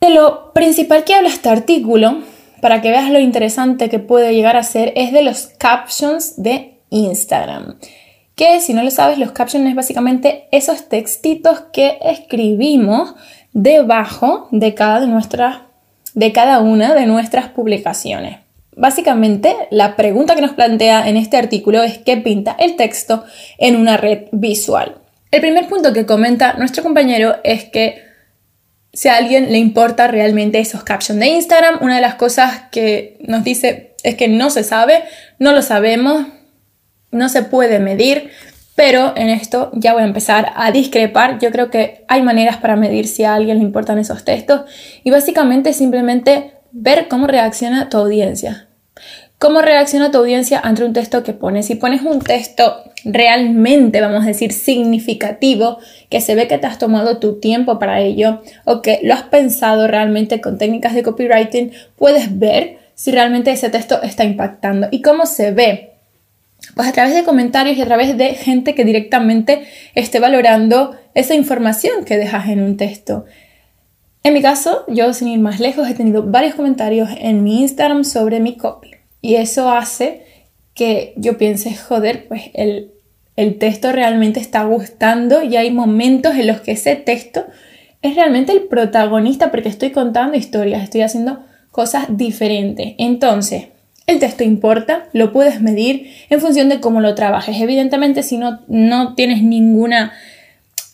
De 0.00 0.10
lo 0.10 0.52
principal 0.52 1.04
que 1.04 1.14
habla 1.14 1.28
este 1.28 1.48
artículo, 1.48 2.18
para 2.60 2.82
que 2.82 2.90
veas 2.90 3.10
lo 3.10 3.18
interesante 3.18 3.88
que 3.88 3.98
puede 3.98 4.34
llegar 4.34 4.56
a 4.56 4.62
ser, 4.62 4.92
es 4.96 5.12
de 5.12 5.22
los 5.22 5.48
captions 5.58 6.42
de 6.42 6.78
Instagram. 6.90 7.78
Que 8.34 8.60
si 8.60 8.74
no 8.74 8.82
lo 8.82 8.90
sabes, 8.90 9.18
los 9.18 9.32
captions 9.32 9.68
es 9.68 9.74
básicamente 9.74 10.48
esos 10.50 10.88
textitos 10.88 11.60
que 11.72 11.98
escribimos 12.02 13.14
debajo 13.52 14.48
de 14.50 14.74
cada, 14.74 15.00
de, 15.00 15.58
de 16.14 16.32
cada 16.32 16.58
una 16.60 16.94
de 16.94 17.06
nuestras 17.06 17.48
publicaciones. 17.48 18.38
Básicamente, 18.76 19.54
la 19.70 19.94
pregunta 19.94 20.34
que 20.34 20.42
nos 20.42 20.52
plantea 20.52 21.08
en 21.08 21.16
este 21.16 21.36
artículo 21.36 21.82
es 21.82 21.98
qué 21.98 22.16
pinta 22.16 22.56
el 22.58 22.74
texto 22.74 23.24
en 23.58 23.76
una 23.76 23.96
red 23.96 24.24
visual. 24.32 24.96
El 25.30 25.40
primer 25.40 25.68
punto 25.68 25.92
que 25.92 26.06
comenta 26.06 26.54
nuestro 26.54 26.82
compañero 26.82 27.36
es 27.44 27.64
que 27.64 28.02
si 28.92 29.08
a 29.08 29.16
alguien 29.16 29.50
le 29.50 29.58
importa 29.58 30.08
realmente 30.08 30.58
esos 30.58 30.84
captions 30.84 31.20
de 31.20 31.26
Instagram, 31.26 31.78
una 31.82 31.96
de 31.96 32.00
las 32.00 32.14
cosas 32.14 32.62
que 32.70 33.16
nos 33.26 33.44
dice 33.44 33.94
es 34.02 34.14
que 34.16 34.28
no 34.28 34.50
se 34.50 34.64
sabe, 34.64 35.02
no 35.38 35.52
lo 35.52 35.62
sabemos, 35.62 36.26
no 37.14 37.28
se 37.28 37.42
puede 37.42 37.78
medir, 37.78 38.30
pero 38.74 39.12
en 39.16 39.28
esto 39.28 39.70
ya 39.74 39.92
voy 39.92 40.02
a 40.02 40.06
empezar 40.06 40.52
a 40.56 40.72
discrepar. 40.72 41.38
Yo 41.38 41.50
creo 41.50 41.70
que 41.70 42.04
hay 42.08 42.22
maneras 42.22 42.56
para 42.56 42.76
medir 42.76 43.06
si 43.06 43.24
a 43.24 43.34
alguien 43.34 43.58
le 43.58 43.64
importan 43.64 43.98
esos 43.98 44.24
textos 44.24 44.62
y 45.04 45.10
básicamente 45.10 45.72
simplemente 45.72 46.52
ver 46.72 47.08
cómo 47.08 47.26
reacciona 47.26 47.88
tu 47.88 47.98
audiencia. 47.98 48.68
¿Cómo 49.38 49.60
reacciona 49.60 50.10
tu 50.10 50.18
audiencia 50.18 50.58
ante 50.58 50.84
un 50.84 50.92
texto 50.92 51.22
que 51.22 51.34
pones? 51.34 51.66
Si 51.66 51.74
pones 51.74 52.02
un 52.02 52.20
texto 52.20 52.82
realmente, 53.04 54.00
vamos 54.00 54.24
a 54.24 54.28
decir, 54.28 54.52
significativo, 54.52 55.78
que 56.08 56.20
se 56.20 56.34
ve 56.34 56.48
que 56.48 56.56
te 56.56 56.66
has 56.66 56.78
tomado 56.78 57.18
tu 57.18 57.40
tiempo 57.40 57.78
para 57.78 58.00
ello 58.00 58.42
o 58.64 58.80
que 58.80 59.00
lo 59.02 59.12
has 59.12 59.24
pensado 59.24 59.86
realmente 59.86 60.40
con 60.40 60.56
técnicas 60.56 60.94
de 60.94 61.02
copywriting, 61.02 61.72
puedes 61.96 62.38
ver 62.38 62.78
si 62.94 63.10
realmente 63.10 63.50
ese 63.50 63.68
texto 63.68 64.00
está 64.02 64.24
impactando. 64.24 64.88
¿Y 64.90 65.02
cómo 65.02 65.26
se 65.26 65.50
ve? 65.50 65.93
Pues 66.74 66.88
a 66.88 66.92
través 66.92 67.14
de 67.14 67.24
comentarios 67.24 67.76
y 67.76 67.82
a 67.82 67.86
través 67.86 68.16
de 68.16 68.34
gente 68.34 68.74
que 68.74 68.84
directamente 68.84 69.66
esté 69.94 70.20
valorando 70.20 70.96
esa 71.14 71.34
información 71.34 72.04
que 72.04 72.16
dejas 72.16 72.48
en 72.48 72.62
un 72.62 72.76
texto. 72.76 73.24
En 74.22 74.32
mi 74.32 74.40
caso, 74.40 74.84
yo 74.88 75.12
sin 75.12 75.28
ir 75.28 75.40
más 75.40 75.60
lejos, 75.60 75.88
he 75.88 75.94
tenido 75.94 76.22
varios 76.22 76.54
comentarios 76.54 77.10
en 77.18 77.44
mi 77.44 77.60
Instagram 77.60 78.04
sobre 78.04 78.40
mi 78.40 78.56
copy. 78.56 78.92
Y 79.20 79.34
eso 79.36 79.70
hace 79.70 80.24
que 80.74 81.14
yo 81.16 81.38
piense, 81.38 81.74
joder, 81.74 82.26
pues 82.26 82.44
el, 82.54 82.92
el 83.36 83.58
texto 83.58 83.92
realmente 83.92 84.40
está 84.40 84.64
gustando 84.64 85.42
y 85.42 85.56
hay 85.56 85.70
momentos 85.70 86.34
en 86.36 86.46
los 86.46 86.60
que 86.60 86.72
ese 86.72 86.96
texto 86.96 87.44
es 88.02 88.16
realmente 88.16 88.52
el 88.52 88.64
protagonista 88.64 89.50
porque 89.50 89.68
estoy 89.68 89.90
contando 89.90 90.36
historias, 90.36 90.82
estoy 90.82 91.02
haciendo 91.02 91.44
cosas 91.70 92.06
diferentes. 92.08 92.94
Entonces, 92.98 93.68
el 94.06 94.18
texto 94.18 94.44
importa, 94.44 95.06
lo 95.12 95.32
puedes 95.32 95.60
medir 95.60 96.10
en 96.28 96.40
función 96.40 96.68
de 96.68 96.80
cómo 96.80 97.00
lo 97.00 97.14
trabajes. 97.14 97.60
Evidentemente, 97.60 98.22
si 98.22 98.36
no, 98.36 98.60
no 98.68 99.14
tienes 99.14 99.42
ninguna 99.42 100.12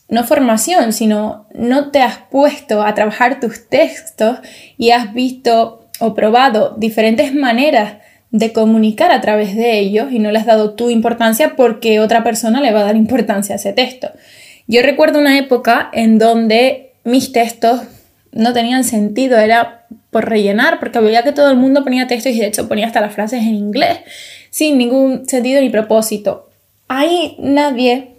no 0.09 0.25
formación, 0.25 0.93
sino 0.93 1.47
no 1.55 1.91
te 1.91 2.01
has 2.03 2.19
puesto 2.31 2.83
a 2.83 2.95
trabajar 2.95 3.41
tus 3.41 3.69
textos 3.69 4.39
y 4.77 4.91
has 4.91 5.15
visto 5.15 5.89
o 6.01 6.15
probado 6.15 6.75
diferentes 6.79 7.35
maneras 7.35 7.95
de 8.33 8.53
comunicar 8.53 9.13
a 9.13 9.21
través 9.21 9.55
de 9.55 9.79
ellos 9.79 10.13
y 10.13 10.19
no 10.19 10.31
le 10.31 10.39
has 10.39 10.47
dado 10.47 10.75
tu 10.75 10.91
importancia 10.91 11.55
porque 11.57 12.01
otra 12.01 12.23
persona 12.25 12.61
le 12.61 12.73
va 12.73 12.81
a 12.81 12.85
dar 12.85 12.97
importancia 12.97 13.55
a 13.55 13.57
ese 13.57 13.73
texto. 13.73 14.11
Yo 14.67 14.83
recuerdo 14.83 15.19
una 15.19 15.39
época 15.39 15.91
en 15.93 16.19
donde 16.19 16.93
mis 17.05 17.33
textos 17.33 17.83
no 18.33 18.53
tenían 18.53 18.85
sentido, 18.85 19.39
era 19.39 19.87
por 20.11 20.29
rellenar, 20.29 20.79
porque 20.81 21.01
veía 21.01 21.23
que 21.23 21.33
todo 21.33 21.51
el 21.51 21.57
mundo 21.57 21.85
ponía 21.85 22.07
textos 22.07 22.33
y 22.33 22.41
de 22.41 22.47
hecho 22.47 22.69
ponía 22.69 22.87
hasta 22.87 23.01
las 23.01 23.15
frases 23.15 23.43
en 23.43 23.55
inglés, 23.55 24.01
sin 24.51 24.79
ningún 24.79 25.29
sentido 25.29 25.61
ni 25.61 25.71
propósito. 25.71 26.51
Ahí 26.89 27.37
nadie 27.39 28.17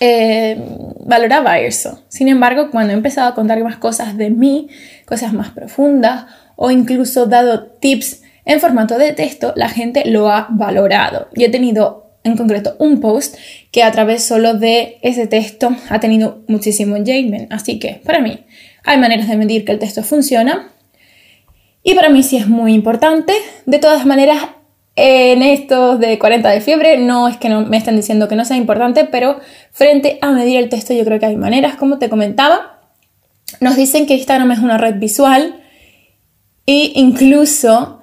eh, 0.00 0.58
valoraba 1.00 1.58
eso. 1.58 2.02
Sin 2.08 2.28
embargo, 2.28 2.70
cuando 2.70 2.92
he 2.92 2.96
empezado 2.96 3.28
a 3.28 3.34
contar 3.34 3.62
más 3.62 3.76
cosas 3.76 4.16
de 4.16 4.30
mí, 4.30 4.68
cosas 5.04 5.32
más 5.32 5.50
profundas, 5.50 6.26
o 6.56 6.70
incluso 6.70 7.26
dado 7.26 7.66
tips 7.66 8.22
en 8.44 8.60
formato 8.60 8.98
de 8.98 9.12
texto, 9.12 9.52
la 9.56 9.68
gente 9.68 10.04
lo 10.06 10.30
ha 10.30 10.48
valorado. 10.50 11.28
Y 11.34 11.44
he 11.44 11.48
tenido 11.48 12.10
en 12.24 12.36
concreto 12.36 12.76
un 12.78 13.00
post 13.00 13.36
que 13.70 13.82
a 13.82 13.92
través 13.92 14.24
solo 14.24 14.54
de 14.54 14.98
ese 15.02 15.26
texto 15.26 15.76
ha 15.90 16.00
tenido 16.00 16.42
muchísimo 16.48 16.96
engagement. 16.96 17.52
Así 17.52 17.78
que 17.78 18.00
para 18.04 18.20
mí 18.20 18.44
hay 18.84 18.98
maneras 18.98 19.28
de 19.28 19.36
medir 19.36 19.64
que 19.64 19.72
el 19.72 19.78
texto 19.78 20.02
funciona. 20.02 20.70
Y 21.82 21.94
para 21.94 22.08
mí 22.08 22.22
sí 22.22 22.36
es 22.36 22.48
muy 22.48 22.74
importante. 22.74 23.34
De 23.66 23.78
todas 23.78 24.06
maneras, 24.06 24.38
en 24.96 25.42
estos 25.42 25.98
de 25.98 26.18
40 26.18 26.48
de 26.48 26.60
fiebre, 26.60 26.98
no 26.98 27.28
es 27.28 27.36
que 27.36 27.48
no 27.48 27.62
me 27.62 27.76
estén 27.76 27.96
diciendo 27.96 28.28
que 28.28 28.36
no 28.36 28.44
sea 28.44 28.56
importante, 28.56 29.04
pero 29.04 29.40
frente 29.72 30.18
a 30.20 30.30
medir 30.30 30.58
el 30.58 30.68
texto 30.68 30.94
yo 30.94 31.04
creo 31.04 31.18
que 31.18 31.26
hay 31.26 31.36
maneras, 31.36 31.76
como 31.76 31.98
te 31.98 32.08
comentaba. 32.08 32.80
Nos 33.60 33.76
dicen 33.76 34.06
que 34.06 34.14
Instagram 34.14 34.52
es 34.52 34.58
una 34.60 34.78
red 34.78 34.96
visual 34.96 35.60
e 36.66 36.92
incluso 36.94 38.02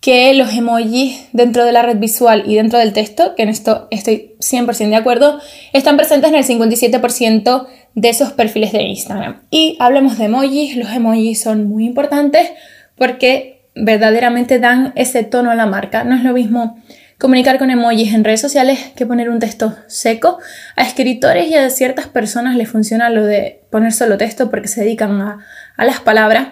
que 0.00 0.34
los 0.34 0.52
emojis 0.52 1.28
dentro 1.32 1.64
de 1.64 1.70
la 1.70 1.82
red 1.82 1.96
visual 1.98 2.42
y 2.44 2.56
dentro 2.56 2.78
del 2.80 2.92
texto, 2.92 3.36
que 3.36 3.44
en 3.44 3.48
esto 3.48 3.86
estoy 3.90 4.34
100% 4.40 4.88
de 4.88 4.96
acuerdo, 4.96 5.40
están 5.72 5.96
presentes 5.96 6.30
en 6.30 6.36
el 6.36 6.44
57% 6.44 7.66
de 7.94 8.08
esos 8.08 8.32
perfiles 8.32 8.72
de 8.72 8.82
Instagram. 8.82 9.42
Y 9.50 9.76
hablemos 9.80 10.18
de 10.18 10.24
emojis, 10.24 10.76
los 10.76 10.90
emojis 10.90 11.40
son 11.40 11.68
muy 11.68 11.84
importantes 11.84 12.50
porque 12.96 13.62
verdaderamente 13.74 14.58
dan 14.58 14.92
ese 14.96 15.24
tono 15.24 15.50
a 15.50 15.54
la 15.54 15.66
marca. 15.66 16.04
No 16.04 16.14
es 16.14 16.22
lo 16.22 16.32
mismo 16.32 16.78
comunicar 17.18 17.58
con 17.58 17.70
emojis 17.70 18.14
en 18.14 18.24
redes 18.24 18.40
sociales 18.40 18.78
que 18.96 19.06
poner 19.06 19.30
un 19.30 19.38
texto 19.38 19.76
seco. 19.86 20.38
A 20.76 20.82
escritores 20.82 21.48
y 21.48 21.54
a 21.54 21.70
ciertas 21.70 22.06
personas 22.06 22.56
les 22.56 22.68
funciona 22.68 23.10
lo 23.10 23.24
de 23.24 23.60
poner 23.70 23.92
solo 23.92 24.18
texto 24.18 24.50
porque 24.50 24.68
se 24.68 24.82
dedican 24.82 25.20
a, 25.20 25.46
a 25.76 25.84
las 25.84 26.00
palabras. 26.00 26.48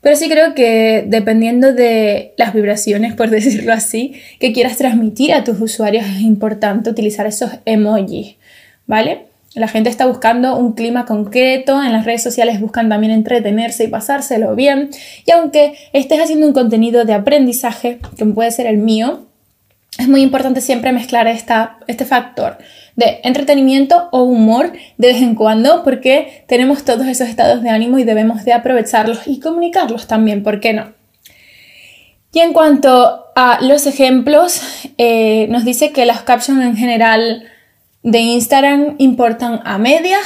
Pero 0.00 0.16
sí 0.16 0.28
creo 0.28 0.54
que 0.54 1.04
dependiendo 1.06 1.72
de 1.72 2.34
las 2.36 2.52
vibraciones, 2.52 3.14
por 3.14 3.30
decirlo 3.30 3.72
así, 3.72 4.20
que 4.38 4.52
quieras 4.52 4.76
transmitir 4.76 5.32
a 5.32 5.44
tus 5.44 5.60
usuarios, 5.60 6.06
es 6.06 6.20
importante 6.20 6.90
utilizar 6.90 7.26
esos 7.26 7.50
emojis, 7.64 8.36
¿vale? 8.86 9.33
La 9.54 9.68
gente 9.68 9.88
está 9.88 10.06
buscando 10.06 10.56
un 10.56 10.72
clima 10.72 11.06
concreto, 11.06 11.80
en 11.82 11.92
las 11.92 12.04
redes 12.04 12.22
sociales 12.22 12.60
buscan 12.60 12.88
también 12.88 13.12
entretenerse 13.12 13.84
y 13.84 13.88
pasárselo 13.88 14.56
bien. 14.56 14.90
Y 15.26 15.30
aunque 15.30 15.74
estés 15.92 16.20
haciendo 16.20 16.46
un 16.48 16.52
contenido 16.52 17.04
de 17.04 17.14
aprendizaje, 17.14 18.00
que 18.16 18.26
puede 18.26 18.50
ser 18.50 18.66
el 18.66 18.78
mío, 18.78 19.26
es 19.96 20.08
muy 20.08 20.22
importante 20.22 20.60
siempre 20.60 20.90
mezclar 20.90 21.28
esta, 21.28 21.78
este 21.86 22.04
factor 22.04 22.58
de 22.96 23.20
entretenimiento 23.22 24.08
o 24.10 24.22
humor 24.24 24.72
de 24.98 25.08
vez 25.08 25.22
en 25.22 25.36
cuando 25.36 25.84
porque 25.84 26.44
tenemos 26.48 26.84
todos 26.84 27.06
esos 27.06 27.28
estados 27.28 27.62
de 27.62 27.70
ánimo 27.70 27.98
y 27.98 28.04
debemos 28.04 28.44
de 28.44 28.52
aprovecharlos 28.52 29.20
y 29.26 29.40
comunicarlos 29.40 30.08
también, 30.08 30.42
¿por 30.42 30.58
qué 30.58 30.72
no? 30.72 30.92
Y 32.32 32.40
en 32.40 32.52
cuanto 32.52 33.26
a 33.36 33.60
los 33.62 33.86
ejemplos, 33.86 34.60
eh, 34.98 35.46
nos 35.50 35.64
dice 35.64 35.92
que 35.92 36.04
las 36.04 36.22
captions 36.22 36.60
en 36.64 36.76
general 36.76 37.44
de 38.04 38.20
Instagram 38.20 38.94
importan 38.98 39.60
a 39.64 39.78
medias 39.78 40.20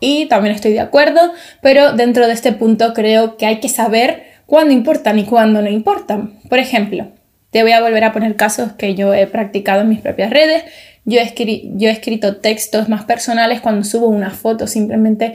y 0.00 0.26
también 0.26 0.54
estoy 0.54 0.72
de 0.72 0.80
acuerdo, 0.80 1.20
pero 1.60 1.92
dentro 1.92 2.26
de 2.26 2.32
este 2.32 2.52
punto 2.52 2.94
creo 2.94 3.36
que 3.36 3.44
hay 3.44 3.60
que 3.60 3.68
saber 3.68 4.22
cuándo 4.46 4.72
importan 4.72 5.18
y 5.18 5.24
cuándo 5.24 5.60
no 5.60 5.68
importan. 5.68 6.38
Por 6.48 6.58
ejemplo, 6.58 7.08
Te 7.50 7.62
voy 7.62 7.72
a 7.72 7.80
volver 7.80 8.04
a 8.04 8.12
poner 8.12 8.36
casos 8.36 8.72
que 8.74 8.94
yo 8.94 9.12
he 9.12 9.26
practicado 9.26 9.80
en 9.80 9.88
mis 9.88 9.98
propias 9.98 10.30
redes. 10.30 10.62
Yo 11.04 11.18
he, 11.18 11.34
yo 11.74 11.88
he 11.88 11.90
escrito 11.90 12.36
textos 12.36 12.88
más 12.88 13.04
personales 13.04 13.60
cuando 13.60 13.82
subo 13.82 14.06
una 14.06 14.30
foto 14.30 14.68
simplemente 14.68 15.34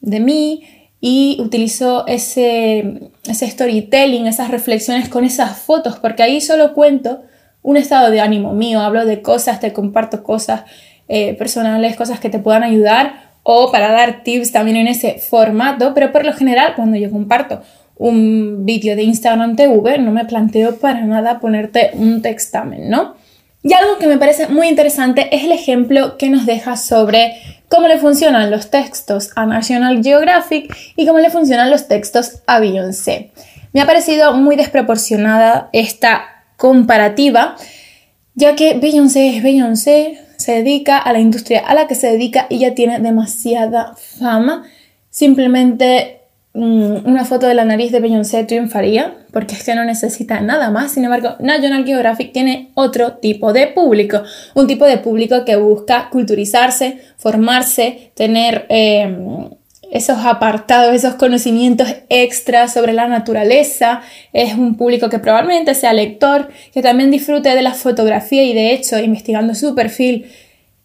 de 0.00 0.20
mí 0.20 0.62
y 1.00 1.36
utilizo 1.40 2.06
ese, 2.06 3.10
ese 3.26 3.50
storytelling, 3.50 4.28
esas 4.28 4.52
reflexiones 4.52 5.08
con 5.08 5.24
esas 5.24 5.58
fotos, 5.58 5.98
porque 5.98 6.22
ahí 6.22 6.40
solo 6.40 6.74
cuento 6.74 7.24
un 7.62 7.76
estado 7.76 8.10
de 8.10 8.20
ánimo 8.20 8.52
mío, 8.52 8.80
hablo 8.80 9.04
de 9.04 9.20
cosas, 9.20 9.58
te 9.58 9.72
comparto 9.72 10.22
cosas 10.22 10.62
eh, 11.08 11.34
personales, 11.34 11.96
cosas 11.96 12.20
que 12.20 12.30
te 12.30 12.38
puedan 12.38 12.62
ayudar 12.62 13.28
o 13.42 13.72
para 13.72 13.90
dar 13.92 14.22
tips 14.24 14.52
también 14.52 14.76
en 14.76 14.88
ese 14.88 15.18
formato, 15.18 15.94
pero 15.94 16.12
por 16.12 16.24
lo 16.24 16.32
general 16.32 16.74
cuando 16.76 16.96
yo 16.96 17.10
comparto 17.10 17.62
un 17.96 18.64
vídeo 18.64 18.94
de 18.94 19.02
Instagram 19.02 19.56
TV 19.56 19.98
no 19.98 20.12
me 20.12 20.24
planteo 20.24 20.76
para 20.76 21.00
nada 21.04 21.40
ponerte 21.40 21.90
un 21.94 22.22
textamen, 22.22 22.88
¿no? 22.88 23.16
Y 23.62 23.72
algo 23.72 23.98
que 23.98 24.06
me 24.06 24.18
parece 24.18 24.46
muy 24.48 24.68
interesante 24.68 25.34
es 25.34 25.44
el 25.44 25.52
ejemplo 25.52 26.16
que 26.16 26.30
nos 26.30 26.46
deja 26.46 26.76
sobre 26.76 27.34
cómo 27.68 27.88
le 27.88 27.98
funcionan 27.98 28.50
los 28.50 28.70
textos 28.70 29.30
a 29.34 29.46
National 29.46 30.02
Geographic 30.02 30.74
y 30.96 31.06
cómo 31.06 31.18
le 31.18 31.30
funcionan 31.30 31.70
los 31.70 31.88
textos 31.88 32.42
a 32.46 32.60
Beyoncé. 32.60 33.32
Me 33.72 33.80
ha 33.80 33.86
parecido 33.86 34.32
muy 34.32 34.56
desproporcionada 34.56 35.68
esta 35.72 36.44
comparativa, 36.56 37.56
ya 38.38 38.54
que 38.54 38.78
Beyoncé 38.78 39.36
es 39.36 39.42
Beyoncé, 39.42 40.18
se 40.36 40.52
dedica 40.52 40.98
a 40.98 41.12
la 41.12 41.18
industria 41.18 41.60
a 41.66 41.74
la 41.74 41.88
que 41.88 41.96
se 41.96 42.06
dedica 42.06 42.46
y 42.48 42.60
ya 42.60 42.74
tiene 42.74 43.00
demasiada 43.00 43.94
fama. 43.96 44.64
Simplemente 45.10 46.18
Mm, 46.54 47.06
una 47.06 47.24
foto 47.24 47.46
de 47.46 47.54
la 47.54 47.64
nariz 47.64 47.92
de 47.92 48.00
Beyoncé 48.00 48.42
triunfaría, 48.42 49.14
porque 49.32 49.54
es 49.54 49.62
que 49.62 49.76
no 49.76 49.84
necesita 49.84 50.40
nada 50.40 50.70
más. 50.70 50.90
Sin 50.90 51.04
embargo, 51.04 51.36
National 51.38 51.84
Geographic 51.84 52.32
tiene 52.32 52.70
otro 52.74 53.12
tipo 53.18 53.52
de 53.52 53.68
público, 53.68 54.22
un 54.54 54.66
tipo 54.66 54.84
de 54.84 54.98
público 54.98 55.44
que 55.44 55.54
busca 55.54 56.08
culturizarse, 56.10 56.98
formarse, 57.16 58.10
tener 58.14 58.66
em, 58.70 59.50
esos 59.90 60.24
apartados, 60.24 60.94
esos 60.94 61.14
conocimientos 61.14 61.88
extras 62.08 62.72
sobre 62.72 62.92
la 62.92 63.08
naturaleza. 63.08 64.02
Es 64.32 64.54
un 64.54 64.76
público 64.76 65.08
que 65.08 65.18
probablemente 65.18 65.74
sea 65.74 65.92
lector, 65.92 66.48
que 66.72 66.82
también 66.82 67.10
disfrute 67.10 67.54
de 67.54 67.62
la 67.62 67.74
fotografía 67.74 68.42
y 68.42 68.54
de 68.54 68.72
hecho, 68.72 68.98
investigando 68.98 69.54
su 69.54 69.74
perfil, 69.74 70.26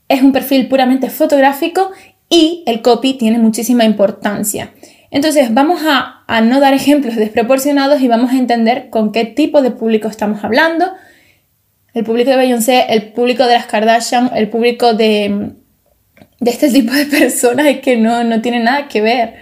es 0.07 0.21
un 0.21 0.31
perfil 0.31 0.67
puramente 0.67 1.09
fotográfico 1.09 1.91
y 2.29 2.63
el 2.65 2.81
copy 2.81 3.13
tiene 3.13 3.37
muchísima 3.37 3.85
importancia. 3.85 4.73
Entonces 5.11 5.53
vamos 5.53 5.81
a, 5.85 6.41
no 6.41 6.59
dar 6.59 6.73
ejemplos 6.73 7.15
desproporcionados 7.15 8.01
y 8.01 8.07
vamos 8.07 8.31
a 8.31 8.37
entender 8.37 8.89
con 8.89 9.11
qué 9.11 9.25
tipo 9.25 9.61
de 9.61 9.69
público 9.69 10.07
estamos 10.07 10.43
hablando. 10.43 10.91
El 11.93 12.03
público 12.03 12.31
de 12.31 12.37
Beyoncé, 12.37 12.87
el 12.89 13.11
público 13.11 13.45
de 13.45 13.53
las 13.53 13.67
Kardashian, 13.67 14.31
el 14.33 14.49
público 14.49 14.95
de, 16.43 16.51
este 16.51 16.69
tipo 16.69 16.93
de 16.93 17.05
personas 17.05 17.65
es 17.67 17.79
que 17.79 17.97
no, 17.97 18.23
no 18.23 18.41
tiene 18.41 18.59
nada 18.59 18.87
que 18.87 19.01
ver 19.01 19.33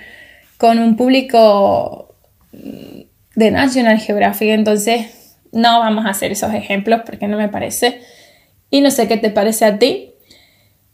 con 0.58 0.80
un 0.80 0.96
público 0.96 2.16
de 2.52 3.52
National 3.52 4.00
Geographic. 4.00 4.50
Entonces 4.50 5.38
no 5.52 5.80
vamos 5.80 6.06
a 6.06 6.10
hacer 6.10 6.32
esos 6.32 6.54
ejemplos 6.54 7.02
porque 7.06 7.28
no 7.28 7.38
me 7.38 7.50
parece. 7.50 8.02
Y 8.70 8.82
no 8.82 8.92
sé 8.92 9.08
qué 9.08 9.18
te 9.18 9.30
parece 9.30 9.66
a 9.66 9.80
ti, 9.80 10.11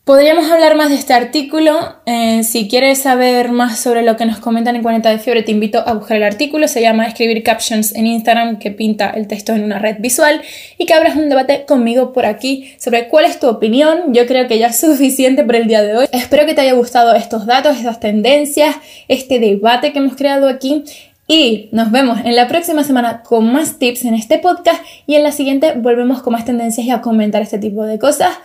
Podríamos 0.08 0.50
hablar 0.50 0.78
más 0.78 0.88
de 0.88 0.96
este 0.96 1.14
artículo. 1.14 1.78
Eh, 2.06 2.46
si 2.46 2.70
quieres 2.70 3.00
saber 3.00 3.52
más 3.52 3.78
sobre 3.78 4.04
lo 4.04 4.16
que 4.16 4.26
nos 4.26 4.40
comentan 4.40 4.78
en 4.78 4.82
40 4.82 5.10
de 5.10 5.20
fiebre, 5.20 5.44
te 5.44 5.52
invito 5.52 5.84
a 5.86 5.96
buscar 5.96 6.16
el 6.16 6.24
artículo. 6.24 6.70
Se 6.70 6.80
llama 6.80 7.06
Escribir 7.06 7.44
Captions 7.44 7.94
en 7.94 8.08
Instagram, 8.08 8.58
que 8.58 8.72
pinta 8.72 9.10
el 9.10 9.28
texto 9.28 9.52
en 9.52 9.66
una 9.66 9.80
red 9.80 9.98
visual 10.00 10.42
y 10.78 10.86
que 10.86 10.94
abras 10.94 11.18
un 11.18 11.28
debate 11.28 11.66
conmigo 11.66 12.14
por 12.14 12.26
aquí 12.26 12.74
sobre 12.78 13.10
cuál 13.10 13.26
es 13.26 13.42
tu 13.42 13.50
opinión. 13.50 14.14
Yo 14.14 14.26
creo 14.28 14.48
que 14.48 14.58
ya 14.58 14.68
es 14.68 14.80
suficiente 14.80 15.44
por 15.44 15.58
el 15.58 15.68
día 15.68 15.84
de 15.84 15.98
hoy. 15.98 16.06
Espero 16.14 16.46
que 16.46 16.54
te 16.54 16.62
haya 16.62 16.72
gustado 16.72 17.14
estos 17.14 17.46
datos, 17.46 17.76
estas 17.76 18.00
tendencias, 18.00 18.78
este 19.10 19.40
debate 19.40 19.92
que 19.92 20.00
hemos 20.00 20.16
creado 20.16 20.48
aquí. 20.48 20.86
Y 21.28 21.68
nos 21.74 21.92
vemos 21.92 22.20
en 22.24 22.38
la 22.38 22.48
próxima 22.48 22.86
semana 22.86 23.24
con 23.24 23.52
más 23.52 23.78
tips 23.78 24.06
en 24.06 24.14
este 24.14 24.40
podcast 24.40 24.82
y 25.06 25.16
en 25.16 25.24
la 25.24 25.34
siguiente 25.34 25.74
volvemos 25.76 26.22
con 26.22 26.32
más 26.32 26.46
tendencias 26.46 26.88
y 26.88 26.92
a 26.92 27.02
comentar 27.02 27.42
este 27.42 27.60
tipo 27.60 27.84
de 27.84 28.00
cosas. 28.00 28.38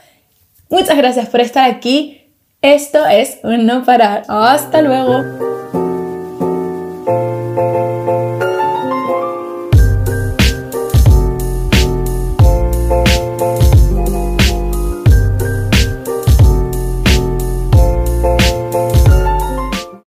Muchas 0.73 0.97
gracias 0.97 1.29
por 1.29 1.43
estar 1.43 1.71
aquí. 1.71 2.23
Esto 2.63 3.05
es 3.05 3.41
un 3.45 3.67
no 3.67 3.85
parar. 3.85 4.23
Hasta 4.27 4.81
luego. 4.81 5.23